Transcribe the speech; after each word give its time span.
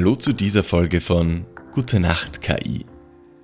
Hallo 0.00 0.16
zu 0.16 0.32
dieser 0.32 0.64
Folge 0.64 1.02
von 1.02 1.44
Gute 1.72 2.00
Nacht 2.00 2.40
KI. 2.40 2.86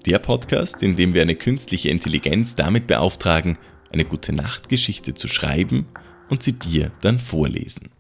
Der 0.07 0.19
Podcast, 0.19 0.83
in 0.83 0.97
dem 0.97 1.13
wir 1.13 1.21
eine 1.21 1.35
künstliche 1.35 1.91
Intelligenz 1.91 2.57
damit 2.57 2.87
beauftragen, 2.87 3.59
eine 3.91 4.07
gute 4.07 4.33
Nachtgeschichte 4.33 5.13
zu 5.13 5.29
schreiben 5.29 5.87
und 6.31 6.43
sie 6.43 6.59
dir 6.59 6.93
dann 7.03 7.21
vorlesen. 7.21 7.91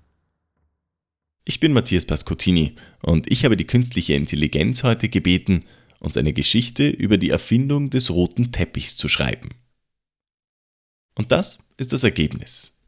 Ich 1.44 1.60
bin 1.60 1.74
Matthias 1.74 2.06
Pascottini 2.06 2.76
und 3.02 3.30
ich 3.30 3.44
habe 3.44 3.58
die 3.58 3.66
künstliche 3.66 4.14
Intelligenz 4.14 4.84
heute 4.84 5.10
gebeten, 5.10 5.66
uns 6.00 6.16
eine 6.16 6.32
Geschichte 6.32 6.88
über 6.88 7.18
die 7.18 7.28
Erfindung 7.28 7.90
des 7.90 8.10
roten 8.10 8.52
Teppichs 8.52 8.96
zu 8.96 9.10
schreiben. 9.10 9.50
Und 11.14 11.30
das 11.30 11.68
ist 11.76 11.92
das 11.92 12.04
Ergebnis. 12.04 12.80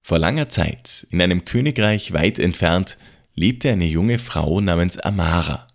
Vor 0.00 0.20
langer 0.20 0.48
Zeit, 0.48 1.08
in 1.10 1.20
einem 1.20 1.44
Königreich 1.44 2.12
weit 2.12 2.38
entfernt, 2.38 2.98
lebte 3.34 3.70
eine 3.70 3.86
junge 3.86 4.18
Frau 4.18 4.60
namens 4.60 4.98
Amara. 4.98 5.66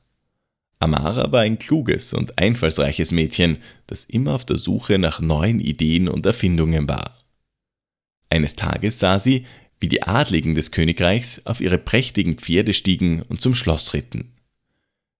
Amara 0.79 1.31
war 1.31 1.41
ein 1.41 1.57
kluges 1.57 2.13
und 2.13 2.37
einfallsreiches 2.37 3.11
Mädchen, 3.11 3.57
das 3.87 4.03
immer 4.03 4.35
auf 4.35 4.45
der 4.45 4.57
Suche 4.57 4.99
nach 4.99 5.19
neuen 5.19 5.59
Ideen 5.59 6.07
und 6.07 6.25
Erfindungen 6.25 6.87
war. 6.87 7.17
Eines 8.29 8.55
Tages 8.55 8.99
sah 8.99 9.19
sie, 9.19 9.45
wie 9.79 9.87
die 9.87 10.03
Adligen 10.03 10.55
des 10.55 10.71
Königreichs 10.71 11.45
auf 11.45 11.61
ihre 11.61 11.77
prächtigen 11.77 12.37
Pferde 12.37 12.73
stiegen 12.73 13.21
und 13.23 13.41
zum 13.41 13.55
Schloss 13.55 13.93
ritten. 13.93 14.33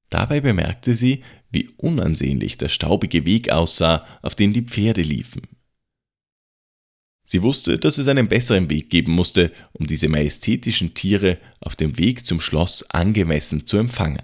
Dabei 0.10 0.42
bemerkte 0.42 0.94
sie, 0.94 1.24
wie 1.50 1.70
unansehnlich 1.78 2.58
der 2.58 2.70
staubige 2.70 3.26
Weg 3.26 3.52
aussah, 3.52 4.06
auf 4.22 4.36
dem 4.36 4.54
die 4.54 4.64
Pferde 4.64 5.02
liefen. 5.02 5.42
Sie 7.30 7.44
wusste, 7.44 7.78
dass 7.78 7.98
es 7.98 8.08
einen 8.08 8.30
besseren 8.30 8.70
Weg 8.70 8.90
geben 8.90 9.12
musste, 9.12 9.52
um 9.74 9.86
diese 9.86 10.08
majestätischen 10.08 10.94
Tiere 10.94 11.38
auf 11.60 11.76
dem 11.76 11.98
Weg 11.98 12.26
zum 12.26 12.40
Schloss 12.40 12.90
angemessen 12.90 13.68
zu 13.68 13.78
empfangen. 13.78 14.24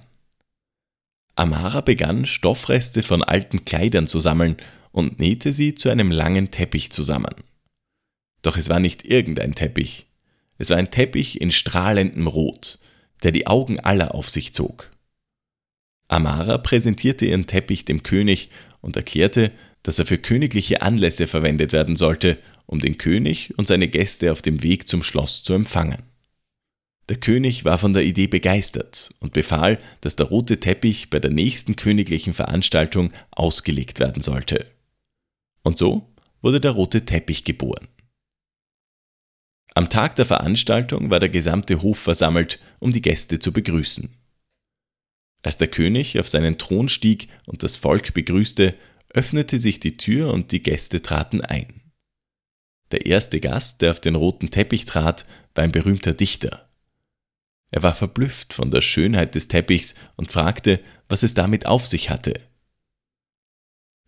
Amara 1.35 1.81
begann, 1.81 2.25
Stoffreste 2.25 3.03
von 3.03 3.21
alten 3.21 3.65
Kleidern 3.65 4.07
zu 4.07 4.21
sammeln 4.21 4.55
und 4.93 5.19
nähte 5.19 5.51
sie 5.51 5.75
zu 5.75 5.89
einem 5.89 6.11
langen 6.11 6.49
Teppich 6.49 6.91
zusammen. 6.91 7.33
Doch 8.41 8.55
es 8.55 8.69
war 8.69 8.79
nicht 8.79 9.05
irgendein 9.05 9.53
Teppich. 9.53 10.07
Es 10.57 10.69
war 10.69 10.77
ein 10.77 10.89
Teppich 10.89 11.41
in 11.41 11.51
strahlendem 11.51 12.27
Rot, 12.27 12.79
der 13.23 13.33
die 13.33 13.47
Augen 13.47 13.81
aller 13.81 14.15
auf 14.15 14.29
sich 14.29 14.53
zog. 14.53 14.91
Amara 16.07 16.57
präsentierte 16.57 17.25
ihren 17.25 17.47
Teppich 17.47 17.83
dem 17.83 18.01
König 18.01 18.49
und 18.79 18.95
erklärte, 18.95 19.51
dass 19.83 19.99
er 19.99 20.05
für 20.05 20.17
königliche 20.17 20.81
Anlässe 20.81 21.27
verwendet 21.27 21.73
werden 21.73 21.95
sollte, 21.95 22.39
um 22.65 22.79
den 22.79 22.97
König 22.97 23.53
und 23.57 23.67
seine 23.67 23.87
Gäste 23.87 24.31
auf 24.31 24.41
dem 24.41 24.63
Weg 24.63 24.87
zum 24.87 25.03
Schloss 25.03 25.43
zu 25.43 25.53
empfangen. 25.53 26.03
Der 27.09 27.17
König 27.17 27.65
war 27.65 27.77
von 27.77 27.93
der 27.93 28.03
Idee 28.03 28.27
begeistert 28.27 29.13
und 29.19 29.33
befahl, 29.33 29.77
dass 29.99 30.15
der 30.15 30.27
rote 30.27 30.61
Teppich 30.61 31.09
bei 31.09 31.19
der 31.19 31.31
nächsten 31.31 31.75
königlichen 31.75 32.33
Veranstaltung 32.33 33.11
ausgelegt 33.31 33.99
werden 33.99 34.23
sollte. 34.23 34.65
Und 35.63 35.77
so 35.77 36.13
wurde 36.41 36.61
der 36.61 36.71
rote 36.71 37.03
Teppich 37.03 37.43
geboren. 37.43 37.89
Am 39.75 39.89
Tag 39.89 40.15
der 40.15 40.25
Veranstaltung 40.25 41.09
war 41.09 41.19
der 41.19 41.29
gesamte 41.29 41.81
Hof 41.81 41.99
versammelt, 41.99 42.59
um 42.79 42.93
die 42.93 43.01
Gäste 43.01 43.39
zu 43.39 43.51
begrüßen. 43.51 44.13
Als 45.41 45.57
der 45.57 45.67
König 45.67 46.19
auf 46.19 46.29
seinen 46.29 46.57
Thron 46.57 46.87
stieg 46.87 47.27
und 47.45 47.63
das 47.63 47.75
Volk 47.75 48.13
begrüßte, 48.13 48.75
öffnete 49.13 49.59
sich 49.59 49.79
die 49.79 49.97
Tür 49.97 50.33
und 50.33 50.51
die 50.51 50.61
Gäste 50.61 51.01
traten 51.01 51.41
ein. 51.41 51.81
Der 52.91 53.05
erste 53.05 53.39
Gast, 53.39 53.81
der 53.81 53.91
auf 53.91 53.99
den 53.99 54.15
roten 54.15 54.49
Teppich 54.49 54.85
trat, 54.85 55.25
war 55.55 55.63
ein 55.63 55.71
berühmter 55.71 56.13
Dichter. 56.13 56.69
Er 57.71 57.81
war 57.81 57.95
verblüfft 57.95 58.53
von 58.53 58.69
der 58.69 58.81
Schönheit 58.81 59.33
des 59.33 59.47
Teppichs 59.47 59.95
und 60.15 60.31
fragte, 60.31 60.79
was 61.09 61.23
es 61.23 61.33
damit 61.33 61.65
auf 61.65 61.87
sich 61.87 62.09
hatte. 62.09 62.39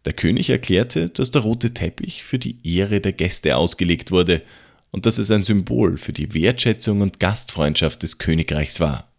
Der 0.05 0.13
König 0.13 0.51
erklärte, 0.51 1.09
dass 1.09 1.31
der 1.31 1.41
rote 1.41 1.73
Teppich 1.73 2.23
für 2.23 2.37
die 2.37 2.59
Ehre 2.63 3.01
der 3.01 3.13
Gäste 3.13 3.57
ausgelegt 3.57 4.11
wurde 4.11 4.43
und 4.91 5.07
dass 5.07 5.17
es 5.17 5.31
ein 5.31 5.41
Symbol 5.41 5.97
für 5.97 6.13
die 6.13 6.35
Wertschätzung 6.35 7.01
und 7.01 7.19
Gastfreundschaft 7.19 8.03
des 8.03 8.19
Königreichs 8.19 8.79
war. 8.79 9.11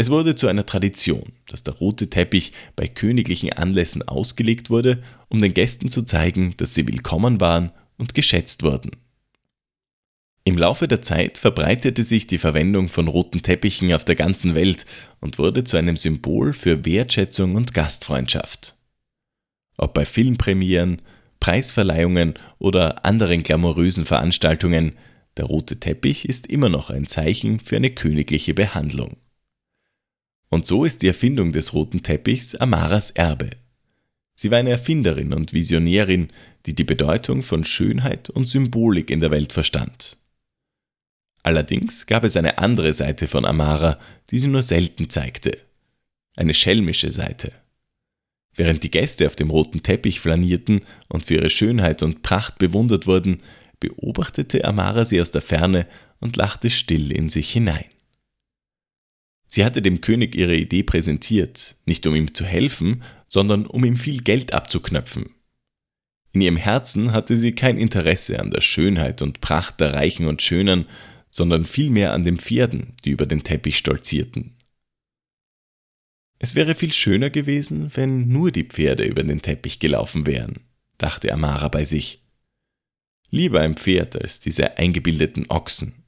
Es 0.00 0.10
wurde 0.10 0.36
zu 0.36 0.46
einer 0.46 0.64
Tradition, 0.64 1.24
dass 1.48 1.64
der 1.64 1.74
rote 1.74 2.08
Teppich 2.08 2.52
bei 2.76 2.86
königlichen 2.86 3.52
Anlässen 3.52 4.06
ausgelegt 4.06 4.70
wurde, 4.70 5.02
um 5.28 5.40
den 5.42 5.54
Gästen 5.54 5.88
zu 5.88 6.04
zeigen, 6.04 6.54
dass 6.56 6.72
sie 6.72 6.86
willkommen 6.86 7.40
waren 7.40 7.72
und 7.96 8.14
geschätzt 8.14 8.62
wurden. 8.62 8.92
Im 10.44 10.56
Laufe 10.56 10.86
der 10.86 11.02
Zeit 11.02 11.36
verbreitete 11.36 12.04
sich 12.04 12.28
die 12.28 12.38
Verwendung 12.38 12.88
von 12.88 13.08
roten 13.08 13.42
Teppichen 13.42 13.92
auf 13.92 14.04
der 14.04 14.14
ganzen 14.14 14.54
Welt 14.54 14.86
und 15.18 15.40
wurde 15.40 15.64
zu 15.64 15.76
einem 15.76 15.96
Symbol 15.96 16.52
für 16.52 16.84
Wertschätzung 16.84 17.56
und 17.56 17.74
Gastfreundschaft. 17.74 18.76
Ob 19.78 19.94
bei 19.94 20.06
Filmpremieren, 20.06 21.02
Preisverleihungen 21.40 22.34
oder 22.60 23.04
anderen 23.04 23.42
glamourösen 23.42 24.06
Veranstaltungen, 24.06 24.92
der 25.36 25.46
rote 25.46 25.80
Teppich 25.80 26.28
ist 26.28 26.46
immer 26.46 26.68
noch 26.68 26.88
ein 26.88 27.08
Zeichen 27.08 27.58
für 27.58 27.74
eine 27.74 27.90
königliche 27.90 28.54
Behandlung. 28.54 29.16
Und 30.48 30.66
so 30.66 30.84
ist 30.84 31.02
die 31.02 31.08
Erfindung 31.08 31.52
des 31.52 31.74
roten 31.74 32.02
Teppichs 32.02 32.54
Amaras 32.54 33.10
Erbe. 33.10 33.50
Sie 34.34 34.50
war 34.50 34.58
eine 34.58 34.70
Erfinderin 34.70 35.32
und 35.32 35.52
Visionärin, 35.52 36.28
die 36.66 36.74
die 36.74 36.84
Bedeutung 36.84 37.42
von 37.42 37.64
Schönheit 37.64 38.30
und 38.30 38.46
Symbolik 38.46 39.10
in 39.10 39.20
der 39.20 39.30
Welt 39.30 39.52
verstand. 39.52 40.16
Allerdings 41.42 42.06
gab 42.06 42.24
es 42.24 42.36
eine 42.36 42.58
andere 42.58 42.94
Seite 42.94 43.26
von 43.26 43.44
Amara, 43.44 43.98
die 44.30 44.38
sie 44.38 44.48
nur 44.48 44.62
selten 44.62 45.08
zeigte. 45.08 45.58
Eine 46.36 46.54
schelmische 46.54 47.10
Seite. 47.10 47.52
Während 48.54 48.82
die 48.82 48.90
Gäste 48.90 49.26
auf 49.26 49.36
dem 49.36 49.50
roten 49.50 49.82
Teppich 49.82 50.20
flanierten 50.20 50.84
und 51.08 51.24
für 51.24 51.34
ihre 51.34 51.50
Schönheit 51.50 52.02
und 52.02 52.22
Pracht 52.22 52.58
bewundert 52.58 53.06
wurden, 53.06 53.38
beobachtete 53.80 54.64
Amara 54.64 55.04
sie 55.04 55.20
aus 55.20 55.30
der 55.30 55.42
Ferne 55.42 55.86
und 56.20 56.36
lachte 56.36 56.68
still 56.70 57.12
in 57.12 57.28
sich 57.28 57.52
hinein. 57.52 57.84
Sie 59.58 59.64
hatte 59.64 59.82
dem 59.82 60.00
König 60.00 60.36
ihre 60.36 60.54
Idee 60.54 60.84
präsentiert, 60.84 61.74
nicht 61.84 62.06
um 62.06 62.14
ihm 62.14 62.32
zu 62.32 62.44
helfen, 62.44 63.02
sondern 63.26 63.66
um 63.66 63.84
ihm 63.84 63.96
viel 63.96 64.18
Geld 64.18 64.52
abzuknöpfen. 64.52 65.34
In 66.30 66.42
ihrem 66.42 66.56
Herzen 66.56 67.10
hatte 67.10 67.36
sie 67.36 67.50
kein 67.50 67.76
Interesse 67.76 68.38
an 68.38 68.52
der 68.52 68.60
Schönheit 68.60 69.20
und 69.20 69.40
Pracht 69.40 69.80
der 69.80 69.94
Reichen 69.94 70.28
und 70.28 70.42
Schönen, 70.42 70.84
sondern 71.32 71.64
vielmehr 71.64 72.12
an 72.12 72.22
den 72.22 72.36
Pferden, 72.36 72.94
die 73.04 73.10
über 73.10 73.26
den 73.26 73.42
Teppich 73.42 73.78
stolzierten. 73.78 74.56
Es 76.38 76.54
wäre 76.54 76.76
viel 76.76 76.92
schöner 76.92 77.30
gewesen, 77.30 77.90
wenn 77.94 78.28
nur 78.28 78.52
die 78.52 78.62
Pferde 78.62 79.06
über 79.06 79.24
den 79.24 79.42
Teppich 79.42 79.80
gelaufen 79.80 80.24
wären, 80.28 80.60
dachte 80.98 81.32
Amara 81.32 81.66
bei 81.66 81.84
sich. 81.84 82.22
Lieber 83.30 83.62
ein 83.62 83.74
Pferd 83.74 84.22
als 84.22 84.38
diese 84.38 84.78
eingebildeten 84.78 85.46
Ochsen. 85.50 86.04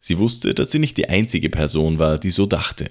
Sie 0.00 0.18
wusste, 0.18 0.54
dass 0.54 0.72
sie 0.72 0.78
nicht 0.78 0.96
die 0.96 1.08
einzige 1.08 1.50
Person 1.50 1.98
war, 1.98 2.18
die 2.18 2.30
so 2.30 2.46
dachte. 2.46 2.88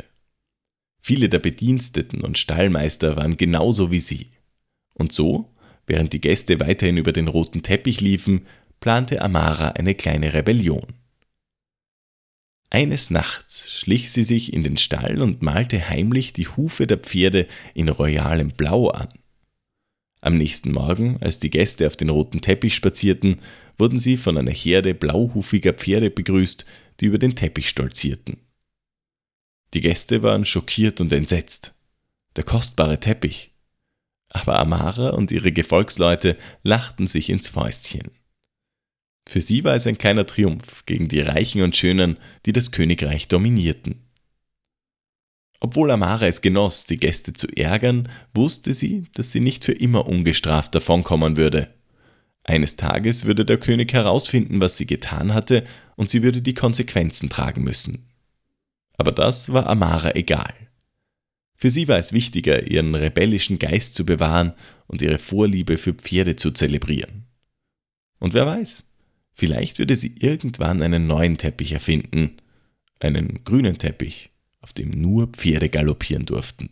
Viele 1.02 1.28
der 1.28 1.40
Bediensteten 1.40 2.22
und 2.22 2.38
Stallmeister 2.38 3.16
waren 3.16 3.36
genauso 3.36 3.90
wie 3.90 4.00
sie. 4.00 4.28
Und 4.94 5.12
so, 5.12 5.52
während 5.88 6.14
die 6.14 6.22
Gäste 6.22 6.60
weiterhin 6.60 6.98
über 6.98 7.12
den 7.12 7.28
roten 7.28 7.64
Teppich 7.64 8.00
liefen, 8.00 8.46
plante 8.80 9.22
Amara 9.22 9.70
eine 9.70 9.96
kleine 9.96 10.34
Rebellion. 10.34 10.86
Eines 12.70 13.10
Nachts 13.10 13.72
schlich 13.72 14.12
sie 14.12 14.24
sich 14.24 14.54
in 14.54 14.64
den 14.64 14.78
Stall 14.78 15.22
und 15.22 15.42
malte 15.42 15.90
heimlich 15.90 16.34
die 16.34 16.48
Hufe 16.48 16.86
der 16.86 16.98
Pferde 16.98 17.48
in 17.74 17.90
royalem 17.90 18.50
Blau 18.50 18.90
an. 18.90 19.10
Am 20.22 20.38
nächsten 20.38 20.74
Morgen, 20.74 21.18
als 21.22 21.40
die 21.40 21.50
Gäste 21.50 21.88
auf 21.88 21.96
den 21.96 22.10
roten 22.10 22.42
Teppich 22.42 22.76
spazierten, 22.76 23.38
wurden 23.78 23.98
sie 23.98 24.18
von 24.18 24.38
einer 24.38 24.52
Herde 24.52 24.94
blauhufiger 24.94 25.74
Pferde 25.74 26.12
begrüßt, 26.12 26.66
die 27.00 27.06
über 27.06 27.18
den 27.18 27.36
Teppich 27.36 27.70
stolzierten. 27.70 28.38
Die 29.74 29.82
Gäste 29.82 30.24
waren 30.24 30.46
schockiert 30.46 31.00
und 31.00 31.14
entsetzt. 31.14 31.76
Der 32.36 32.44
kostbare 32.44 33.00
Teppich. 33.00 33.54
Aber 34.30 34.60
Amara 34.60 35.10
und 35.10 35.32
ihre 35.32 35.52
Gefolgsleute 35.52 36.38
lachten 36.64 37.08
sich 37.08 37.30
ins 37.30 37.50
Fäustchen. 37.50 38.12
Für 39.28 39.42
sie 39.42 39.64
war 39.64 39.76
es 39.76 39.86
ein 39.86 39.98
kleiner 39.98 40.26
Triumph 40.26 40.86
gegen 40.86 41.08
die 41.08 41.22
Reichen 41.22 41.62
und 41.62 41.76
Schönen, 41.76 42.18
die 42.46 42.54
das 42.54 42.72
Königreich 42.72 43.28
dominierten. 43.28 44.10
Obwohl 45.60 45.92
Amara 45.92 46.28
es 46.28 46.42
genoss, 46.42 46.86
die 46.86 46.98
Gäste 46.98 47.34
zu 47.34 47.48
ärgern, 47.56 48.10
wusste 48.34 48.74
sie, 48.74 49.06
dass 49.14 49.32
sie 49.32 49.42
nicht 49.42 49.66
für 49.66 49.74
immer 49.74 50.08
ungestraft 50.08 50.74
davonkommen 50.74 51.38
würde. 51.38 51.74
Eines 52.50 52.78
Tages 52.78 53.26
würde 53.26 53.46
der 53.46 53.60
König 53.60 53.94
herausfinden, 53.94 54.60
was 54.60 54.76
sie 54.76 54.88
getan 54.88 55.36
hatte, 55.36 55.64
und 55.96 56.10
sie 56.10 56.24
würde 56.24 56.42
die 56.42 56.56
Konsequenzen 56.56 57.30
tragen 57.30 57.64
müssen. 57.64 58.08
Aber 58.98 59.12
das 59.12 59.54
war 59.54 59.68
Amara 59.68 60.16
egal. 60.16 60.52
Für 61.58 61.70
sie 61.70 61.88
war 61.88 62.00
es 62.00 62.12
wichtiger, 62.12 62.66
ihren 62.66 62.96
rebellischen 62.96 63.60
Geist 63.60 63.94
zu 63.94 64.04
bewahren 64.04 64.54
und 64.88 65.04
ihre 65.04 65.20
Vorliebe 65.20 65.78
für 65.78 65.94
Pferde 65.94 66.38
zu 66.38 66.50
zelebrieren. 66.50 67.28
Und 68.18 68.34
wer 68.34 68.48
weiß, 68.48 68.84
vielleicht 69.32 69.78
würde 69.78 69.96
sie 69.96 70.16
irgendwann 70.18 70.82
einen 70.82 71.06
neuen 71.06 71.38
Teppich 71.38 71.74
erfinden, 71.74 72.38
einen 73.00 73.44
grünen 73.44 73.78
Teppich, 73.78 74.32
auf 74.60 74.74
dem 74.74 74.90
nur 74.90 75.28
Pferde 75.28 75.70
galoppieren 75.70 76.26
durften. 76.26 76.72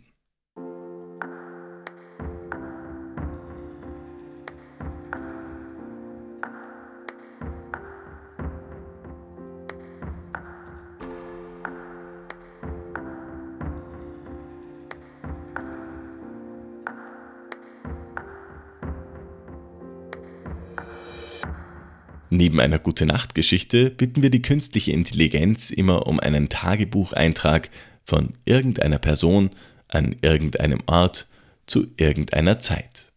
Neben 22.38 22.60
einer 22.60 22.78
Gute-Nacht-Geschichte 22.78 23.90
bitten 23.90 24.22
wir 24.22 24.30
die 24.30 24.42
künstliche 24.42 24.92
Intelligenz 24.92 25.70
immer 25.70 26.06
um 26.06 26.20
einen 26.20 26.48
Tagebucheintrag 26.48 27.68
von 28.04 28.34
irgendeiner 28.44 29.00
Person 29.00 29.50
an 29.88 30.14
irgendeinem 30.22 30.78
Ort 30.86 31.28
zu 31.66 31.88
irgendeiner 31.96 32.60
Zeit. 32.60 33.12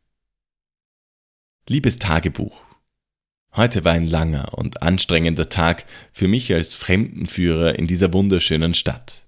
Liebes 1.69 1.99
Tagebuch, 1.99 2.65
heute 3.55 3.85
war 3.85 3.91
ein 3.91 4.07
langer 4.07 4.57
und 4.57 4.81
anstrengender 4.81 5.49
Tag 5.49 5.85
für 6.11 6.27
mich 6.27 6.51
als 6.51 6.73
Fremdenführer 6.73 7.77
in 7.77 7.85
dieser 7.85 8.11
wunderschönen 8.13 8.73
Stadt. 8.73 9.27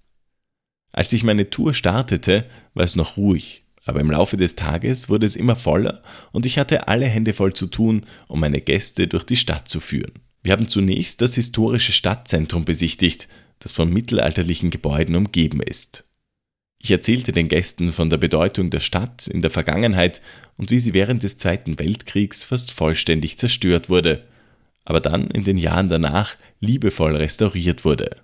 Als 0.92 1.14
ich 1.14 1.24
meine 1.24 1.52
Tour 1.52 1.76
startete, 1.76 2.50
war 2.74 2.84
es 2.84 2.96
noch 2.96 3.16
ruhig 3.16 3.63
aber 3.86 4.00
im 4.00 4.12
Laufe 4.12 4.38
des 4.38 4.56
Tages 4.56 5.10
wurde 5.10 5.26
es 5.26 5.36
immer 5.36 5.56
voller 5.56 6.02
und 6.32 6.46
ich 6.46 6.58
hatte 6.58 6.88
alle 6.88 7.06
Hände 7.06 7.34
voll 7.34 7.54
zu 7.54 7.68
tun, 7.68 8.06
um 8.28 8.40
meine 8.40 8.62
Gäste 8.62 9.08
durch 9.08 9.24
die 9.24 9.36
Stadt 9.36 9.68
zu 9.68 9.80
führen. 9.80 10.14
Wir 10.42 10.54
haben 10.54 10.68
zunächst 10.68 11.22
das 11.22 11.36
historische 11.36 11.92
Stadtzentrum 11.92 12.66
besichtigt, 12.66 13.28
das 13.60 13.72
von 13.72 13.92
mittelalterlichen 13.92 14.70
Gebäuden 14.70 15.16
umgeben 15.16 15.62
ist. 15.62 16.06
Ich 16.80 16.92
erzählte 16.92 17.32
den 17.32 17.48
Gästen 17.48 17.94
von 17.94 18.10
der 18.10 18.18
Bedeutung 18.18 18.70
der 18.70 18.82
Stadt 18.82 19.28
in 19.28 19.42
der 19.42 19.52
Vergangenheit 19.52 20.22
und 20.58 20.70
wie 20.70 20.80
sie 20.80 20.94
während 20.94 21.24
des 21.24 21.38
Zweiten 21.38 21.80
Weltkriegs 21.80 22.44
fast 22.44 22.72
vollständig 22.72 23.38
zerstört 23.38 23.90
wurde, 23.90 24.26
aber 24.84 25.00
dann 25.00 25.32
in 25.32 25.46
den 25.46 25.58
Jahren 25.58 25.88
danach 25.88 26.36
liebevoll 26.60 27.16
restauriert 27.16 27.86
wurde. 27.86 28.18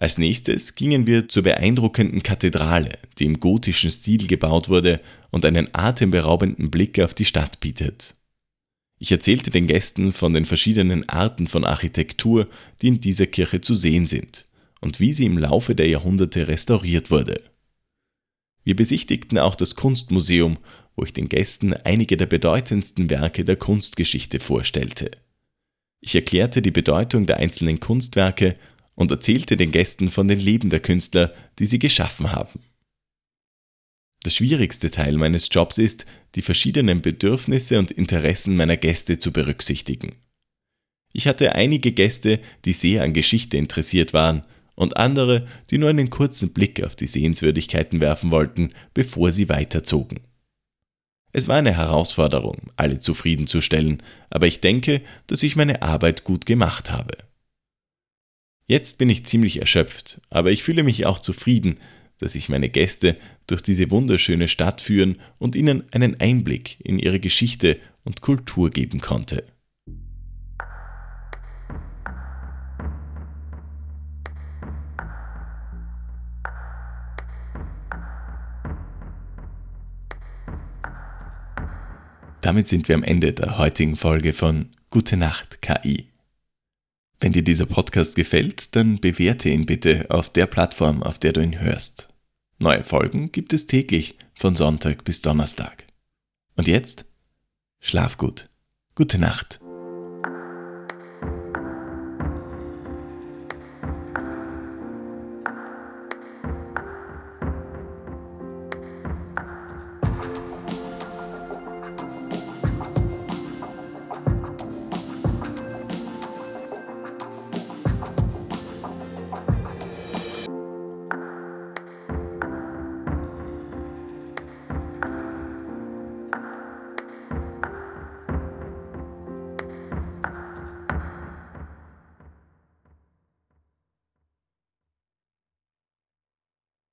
Als 0.00 0.16
nächstes 0.16 0.76
gingen 0.76 1.06
wir 1.06 1.28
zur 1.28 1.42
beeindruckenden 1.42 2.22
Kathedrale, 2.22 2.98
die 3.18 3.26
im 3.26 3.38
gotischen 3.38 3.90
Stil 3.90 4.26
gebaut 4.26 4.70
wurde 4.70 5.00
und 5.30 5.44
einen 5.44 5.68
atemberaubenden 5.74 6.70
Blick 6.70 6.98
auf 6.98 7.12
die 7.12 7.26
Stadt 7.26 7.60
bietet. 7.60 8.14
Ich 8.98 9.12
erzählte 9.12 9.50
den 9.50 9.66
Gästen 9.66 10.12
von 10.12 10.32
den 10.32 10.46
verschiedenen 10.46 11.06
Arten 11.10 11.46
von 11.46 11.66
Architektur, 11.66 12.48
die 12.80 12.88
in 12.88 13.00
dieser 13.02 13.26
Kirche 13.26 13.60
zu 13.60 13.74
sehen 13.74 14.06
sind 14.06 14.46
und 14.80 15.00
wie 15.00 15.12
sie 15.12 15.26
im 15.26 15.36
Laufe 15.36 15.74
der 15.74 15.88
Jahrhunderte 15.88 16.48
restauriert 16.48 17.10
wurde. 17.10 17.42
Wir 18.64 18.76
besichtigten 18.76 19.38
auch 19.38 19.54
das 19.54 19.74
Kunstmuseum, 19.74 20.56
wo 20.96 21.04
ich 21.04 21.12
den 21.12 21.28
Gästen 21.28 21.74
einige 21.74 22.16
der 22.16 22.26
bedeutendsten 22.26 23.10
Werke 23.10 23.44
der 23.44 23.56
Kunstgeschichte 23.56 24.40
vorstellte. 24.40 25.10
Ich 26.00 26.14
erklärte 26.14 26.62
die 26.62 26.70
Bedeutung 26.70 27.26
der 27.26 27.36
einzelnen 27.36 27.80
Kunstwerke 27.80 28.56
und 29.00 29.10
erzählte 29.10 29.56
den 29.56 29.72
Gästen 29.72 30.10
von 30.10 30.28
den 30.28 30.38
Leben 30.38 30.68
der 30.68 30.80
Künstler, 30.80 31.32
die 31.58 31.64
sie 31.64 31.78
geschaffen 31.78 32.32
haben. 32.32 32.60
Das 34.22 34.34
schwierigste 34.34 34.90
Teil 34.90 35.16
meines 35.16 35.48
Jobs 35.50 35.78
ist, 35.78 36.04
die 36.34 36.42
verschiedenen 36.42 37.00
Bedürfnisse 37.00 37.78
und 37.78 37.90
Interessen 37.90 38.58
meiner 38.58 38.76
Gäste 38.76 39.18
zu 39.18 39.32
berücksichtigen. 39.32 40.16
Ich 41.14 41.26
hatte 41.26 41.54
einige 41.54 41.92
Gäste, 41.92 42.40
die 42.66 42.74
sehr 42.74 43.02
an 43.02 43.14
Geschichte 43.14 43.56
interessiert 43.56 44.12
waren, 44.12 44.42
und 44.74 44.98
andere, 44.98 45.46
die 45.70 45.78
nur 45.78 45.88
einen 45.88 46.10
kurzen 46.10 46.52
Blick 46.52 46.84
auf 46.84 46.94
die 46.94 47.06
Sehenswürdigkeiten 47.06 48.00
werfen 48.00 48.30
wollten, 48.30 48.74
bevor 48.92 49.32
sie 49.32 49.48
weiterzogen. 49.48 50.20
Es 51.32 51.48
war 51.48 51.56
eine 51.56 51.74
Herausforderung, 51.74 52.70
alle 52.76 52.98
zufriedenzustellen, 52.98 54.02
aber 54.28 54.46
ich 54.46 54.60
denke, 54.60 55.00
dass 55.26 55.42
ich 55.42 55.56
meine 55.56 55.80
Arbeit 55.80 56.24
gut 56.24 56.44
gemacht 56.44 56.90
habe. 56.90 57.16
Jetzt 58.70 58.98
bin 58.98 59.10
ich 59.10 59.26
ziemlich 59.26 59.58
erschöpft, 59.58 60.20
aber 60.30 60.52
ich 60.52 60.62
fühle 60.62 60.84
mich 60.84 61.04
auch 61.04 61.18
zufrieden, 61.18 61.80
dass 62.18 62.36
ich 62.36 62.48
meine 62.48 62.68
Gäste 62.68 63.16
durch 63.48 63.62
diese 63.62 63.90
wunderschöne 63.90 64.46
Stadt 64.46 64.80
führen 64.80 65.20
und 65.38 65.56
ihnen 65.56 65.92
einen 65.92 66.20
Einblick 66.20 66.78
in 66.78 67.00
ihre 67.00 67.18
Geschichte 67.18 67.78
und 68.04 68.20
Kultur 68.20 68.70
geben 68.70 69.00
konnte. 69.00 69.42
Damit 82.40 82.68
sind 82.68 82.86
wir 82.86 82.94
am 82.94 83.02
Ende 83.02 83.32
der 83.32 83.58
heutigen 83.58 83.96
Folge 83.96 84.32
von 84.32 84.68
Gute 84.90 85.16
Nacht 85.16 85.60
KI. 85.60 86.09
Wenn 87.20 87.32
dir 87.32 87.44
dieser 87.44 87.66
Podcast 87.66 88.16
gefällt, 88.16 88.74
dann 88.74 88.98
bewerte 88.98 89.50
ihn 89.50 89.66
bitte 89.66 90.06
auf 90.08 90.30
der 90.30 90.46
Plattform, 90.46 91.02
auf 91.02 91.18
der 91.18 91.34
du 91.34 91.42
ihn 91.42 91.60
hörst. 91.60 92.08
Neue 92.58 92.82
Folgen 92.82 93.30
gibt 93.30 93.52
es 93.52 93.66
täglich 93.66 94.16
von 94.34 94.56
Sonntag 94.56 95.04
bis 95.04 95.20
Donnerstag. 95.20 95.86
Und 96.56 96.66
jetzt? 96.66 97.04
Schlaf 97.78 98.16
gut. 98.16 98.48
Gute 98.94 99.18
Nacht. 99.18 99.60